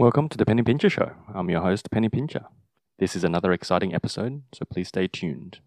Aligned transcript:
Welcome 0.00 0.30
to 0.30 0.38
the 0.38 0.46
Penny 0.46 0.62
Pincher 0.62 0.88
Show. 0.88 1.12
I'm 1.34 1.50
your 1.50 1.60
host, 1.60 1.90
Penny 1.90 2.08
Pincher. 2.08 2.46
This 2.98 3.14
is 3.14 3.22
another 3.22 3.52
exciting 3.52 3.94
episode, 3.94 4.44
so 4.54 4.64
please 4.64 4.88
stay 4.88 5.06
tuned. 5.08 5.58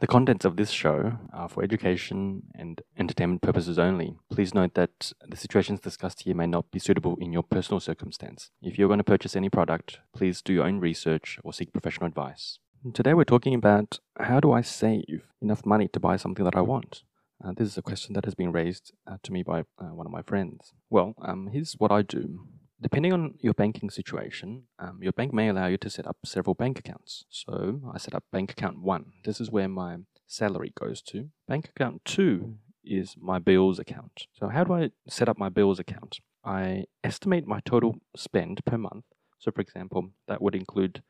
The 0.00 0.08
contents 0.08 0.44
of 0.44 0.56
this 0.56 0.70
show 0.70 1.20
are 1.32 1.48
for 1.48 1.62
education 1.62 2.42
and 2.56 2.82
entertainment 2.98 3.42
purposes 3.42 3.78
only. 3.78 4.16
Please 4.28 4.54
note 4.54 4.74
that 4.74 5.12
the 5.24 5.36
situations 5.36 5.78
discussed 5.78 6.22
here 6.22 6.34
may 6.34 6.48
not 6.48 6.68
be 6.72 6.80
suitable 6.80 7.16
in 7.20 7.32
your 7.32 7.44
personal 7.44 7.78
circumstance. 7.78 8.50
If 8.60 8.76
you're 8.76 8.88
going 8.88 8.98
to 8.98 9.04
purchase 9.04 9.36
any 9.36 9.50
product, 9.50 10.00
please 10.12 10.42
do 10.42 10.52
your 10.52 10.66
own 10.66 10.80
research 10.80 11.38
or 11.44 11.52
seek 11.52 11.72
professional 11.72 12.08
advice. 12.08 12.58
Today 12.92 13.14
we're 13.14 13.22
talking 13.22 13.54
about 13.54 14.00
how 14.18 14.40
do 14.40 14.50
I 14.50 14.62
save 14.62 15.28
enough 15.40 15.64
money 15.64 15.86
to 15.92 16.00
buy 16.00 16.16
something 16.16 16.44
that 16.44 16.56
I 16.56 16.62
want? 16.62 17.04
Uh, 17.44 17.52
this 17.56 17.68
is 17.68 17.78
a 17.78 17.82
question 17.82 18.14
that 18.14 18.24
has 18.24 18.34
been 18.34 18.50
raised 18.50 18.92
uh, 19.06 19.16
to 19.22 19.32
me 19.32 19.44
by 19.44 19.60
uh, 19.60 19.94
one 19.94 20.06
of 20.06 20.12
my 20.12 20.22
friends. 20.22 20.72
Well, 20.90 21.14
um, 21.22 21.50
here's 21.52 21.74
what 21.74 21.92
I 21.92 22.02
do. 22.02 22.46
Depending 22.80 23.12
on 23.12 23.34
your 23.40 23.54
banking 23.54 23.90
situation, 23.90 24.64
um, 24.78 24.98
your 25.00 25.12
bank 25.12 25.32
may 25.32 25.48
allow 25.48 25.66
you 25.66 25.78
to 25.78 25.90
set 25.90 26.06
up 26.06 26.16
several 26.24 26.54
bank 26.54 26.78
accounts. 26.78 27.24
So 27.28 27.80
I 27.92 27.98
set 27.98 28.14
up 28.14 28.24
bank 28.32 28.52
account 28.52 28.80
one. 28.80 29.06
This 29.24 29.40
is 29.40 29.50
where 29.50 29.68
my 29.68 29.98
salary 30.26 30.72
goes 30.78 31.00
to. 31.02 31.28
Bank 31.46 31.70
account 31.76 32.04
two 32.04 32.56
is 32.84 33.14
my 33.18 33.38
bills 33.38 33.78
account. 33.78 34.26
So 34.32 34.48
how 34.48 34.64
do 34.64 34.74
I 34.74 34.90
set 35.08 35.28
up 35.28 35.38
my 35.38 35.48
bills 35.48 35.78
account? 35.78 36.18
I 36.44 36.84
estimate 37.04 37.46
my 37.46 37.60
total 37.64 37.96
spend 38.16 38.64
per 38.64 38.78
month. 38.78 39.04
So 39.38 39.52
for 39.52 39.60
example, 39.60 40.10
that 40.26 40.42
would 40.42 40.54
include 40.54 41.02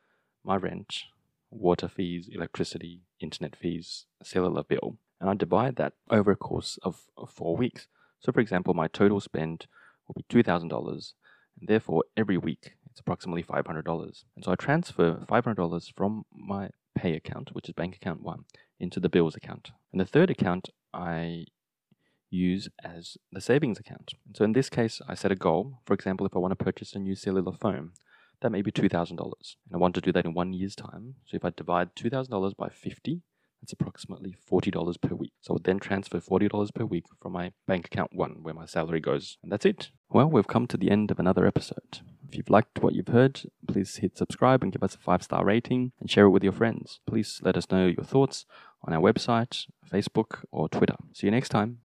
my 0.45 0.57
rent, 0.57 1.05
water 1.51 1.89
fees, 1.89 2.29
electricity, 2.31 3.03
internet 3.21 3.57
fees, 3.57 4.07
cellular 4.23 4.63
bill 4.63 4.99
and 5.21 5.29
I 5.29 5.35
divide 5.35 5.77
that 5.77 5.95
over 6.11 6.31
a 6.31 6.37
course 6.37 6.79
of, 6.83 7.03
four 7.29 7.57
weeks. 7.57 7.89
So, 8.21 8.33
for 8.33 8.41
example, 8.41 8.75
my 8.75 8.89
total 8.89 9.21
spend 9.21 9.67
will 10.07 10.15
be 10.15 10.43
$2,000, 10.43 10.71
and 11.61 11.69
therefore 11.69 12.05
every 12.17 12.39
week 12.39 12.73
it's 12.91 13.01
approximately 13.01 13.43
$500. 13.43 14.25
And 14.37 14.45
so 14.45 14.53
I 14.53 14.57
transfer 14.57 15.25
$500 15.29 15.93
from 15.97 16.25
my 16.33 16.71
pay 16.97 17.15
account, 17.15 17.51
which 17.53 17.69
is 17.69 17.75
bank 17.75 17.97
account 17.97 18.23
one, 18.23 18.45
into 18.81 19.01
the 19.01 19.09
bills 19.09 19.37
account. 19.37 19.71
And 19.93 20.01
the 20.01 20.07
third 20.07 20.31
account 20.31 20.71
I 20.93 21.47
use 22.31 22.69
as 22.85 23.17
the 23.33 23.41
savings 23.41 23.79
account. 23.79 24.15
And 24.27 24.37
so 24.37 24.45
in 24.45 24.53
this 24.53 24.69
case, 24.69 25.01
I 25.09 25.15
set 25.15 25.33
a 25.33 25.37
goal. 25.37 25.81
For 25.87 25.95
example, 25.95 26.27
if 26.27 26.35
I 26.35 26.39
want 26.39 26.53
to 26.53 26.65
purchase 26.65 26.95
a 26.95 26.99
new 26.99 27.15
cellular 27.15 27.53
phone, 27.53 27.93
that 28.41 28.51
may 28.51 28.63
be 28.63 28.71
$2,000. 28.71 29.11
And 29.11 29.29
I 29.73 29.77
want 29.77 29.95
to 29.95 30.01
do 30.01 30.13
that 30.13 30.25
in 30.25 30.35
one 30.35 30.53
year's 30.53 30.77
time. 30.77 31.17
So 31.27 31.37
if 31.37 31.45
I 31.45 31.51
divide 31.51 31.95
$2,000 31.97 32.57
by 32.57 32.69
50, 32.69 33.23
that's 33.61 33.73
approximately 33.73 34.37
$40 34.51 35.01
per 35.01 35.15
week. 35.15 35.33
So 35.41 35.53
I 35.53 35.55
would 35.55 35.65
then 35.65 35.79
transfer 35.79 36.19
$40 36.19 36.75
per 36.75 36.85
week 36.85 37.05
from 37.21 37.33
my 37.33 37.53
bank 37.67 37.87
account 37.87 38.15
one, 38.15 38.43
where 38.43 38.55
my 38.55 38.67
salary 38.67 39.01
goes. 39.01 39.39
And 39.43 39.53
that's 39.53 39.67
it. 39.67 39.91
Well, 40.11 40.31
we've 40.31 40.47
come 40.47 40.67
to 40.69 40.77
the 40.77 40.91
end 40.91 41.11
of 41.11 41.19
another 41.19 41.47
episode. 41.47 42.01
If 42.29 42.37
you've 42.37 42.51
liked 42.51 42.83
what 42.83 42.95
you've 42.95 43.09
heard, 43.09 43.43
please 43.67 43.97
hit 43.97 44.17
subscribe 44.17 44.63
and 44.63 44.73
give 44.73 44.83
us 44.83 44.95
a 44.95 44.99
five 44.99 45.23
star 45.23 45.45
rating 45.45 45.93
and 46.01 46.11
share 46.11 46.27
it 46.27 46.31
with 46.31 46.43
your 46.43 46.53
friends. 46.53 47.01
Please 47.07 47.41
let 47.43 47.57
us 47.57 47.71
know 47.71 47.87
your 47.87 48.05
thoughts 48.05 48.47
on 48.83 48.93
our 48.93 49.01
website, 49.01 49.67
Facebook, 49.91 50.45
or 50.51 50.69
Twitter. 50.69 50.97
See 51.13 51.27
you 51.27 51.31
next 51.31 51.51
time. 51.51 51.77